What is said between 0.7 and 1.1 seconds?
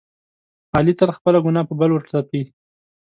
علي تل